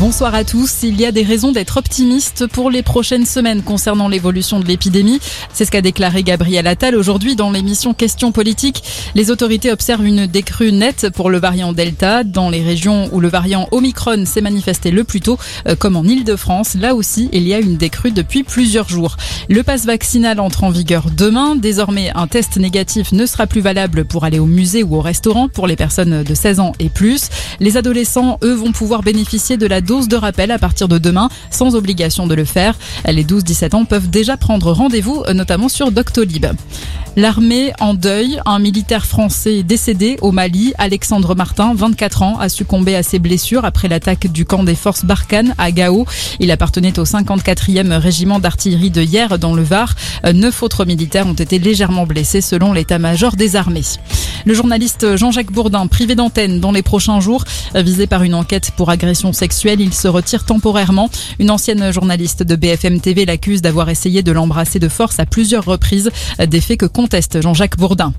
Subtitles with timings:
[0.00, 0.84] Bonsoir à tous.
[0.84, 5.18] Il y a des raisons d'être optimiste pour les prochaines semaines concernant l'évolution de l'épidémie.
[5.52, 8.84] C'est ce qu'a déclaré Gabriel Attal aujourd'hui dans l'émission Questions politiques.
[9.16, 13.26] Les autorités observent une décrue nette pour le variant Delta dans les régions où le
[13.26, 16.74] variant Omicron s'est manifesté le plus tôt, euh, comme en Ile-de-France.
[16.74, 19.16] Là aussi, il y a une décrue depuis plusieurs jours.
[19.48, 21.56] Le passe vaccinal entre en vigueur demain.
[21.56, 25.48] Désormais, un test négatif ne sera plus valable pour aller au musée ou au restaurant
[25.48, 27.30] pour les personnes de 16 ans et plus.
[27.58, 31.30] Les adolescents, eux, vont pouvoir bénéficier de la dose de rappel à partir de demain,
[31.50, 32.74] sans obligation de le faire.
[33.06, 36.46] Les 12-17 ans peuvent déjà prendre rendez-vous, notamment sur Doctolib.
[37.16, 42.94] L'armée en deuil, un militaire français décédé au Mali, Alexandre Martin, 24 ans, a succombé
[42.94, 46.06] à ses blessures après l'attaque du camp des forces Barkhane à Gao.
[46.38, 49.96] Il appartenait au 54e régiment d'artillerie de hier dans le Var.
[50.32, 53.82] Neuf autres militaires ont été légèrement blessés selon l'état-major des armées.
[54.46, 58.90] Le journaliste Jean-Jacques Bourdin, privé d'antenne dans les prochains jours, visé par une enquête pour
[58.90, 61.10] agression sexuelle, il se retire temporairement.
[61.38, 65.64] Une ancienne journaliste de BFM TV l'accuse d'avoir essayé de l'embrasser de force à plusieurs
[65.64, 68.12] reprises, des faits que conteste Jean-Jacques Bourdin.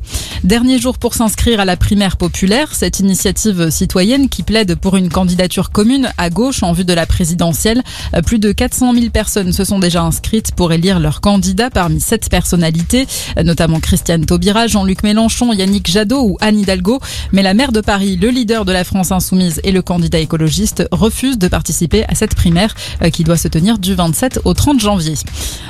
[0.44, 5.10] Dernier jour pour s'inscrire à la primaire populaire, cette initiative citoyenne qui plaide pour une
[5.10, 7.82] candidature commune à gauche en vue de la présidentielle.
[8.26, 12.30] Plus de 400 000 personnes se sont déjà inscrites pour élire leur candidat parmi sept
[12.30, 13.08] personnalités,
[13.44, 17.00] notamment Christiane Taubira, Jean-Luc Mélenchon, Yannick Jadot ou Anne Hidalgo.
[17.32, 20.88] Mais la maire de Paris, le leader de la France insoumise et le candidat écologiste
[20.92, 24.80] refusent de participer à cette primaire euh, qui doit se tenir du 27 au 30
[24.80, 25.16] janvier.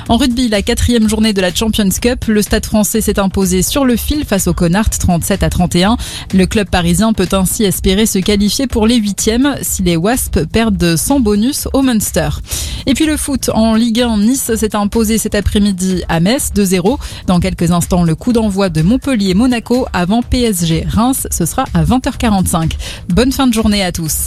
[0.08, 3.84] En rugby, la quatrième journée de la Champions Cup, le stade français s'est imposé sur
[3.84, 5.96] le fil face au Connard 37 à 31.
[6.34, 10.96] Le club parisien peut ainsi espérer se qualifier pour les huitièmes si les Wasps perdent
[10.96, 12.28] sans bonus au Munster.
[12.86, 16.98] Et puis le foot en Ligue 1, Nice s'est imposé cet après-midi à Metz 2-0.
[17.26, 22.72] Dans quelques instants, le coup d'envoi de Montpellier-Monaco avant PSG Reims, ce sera à 20h45.
[23.08, 24.18] Bonne fin de journée à tous.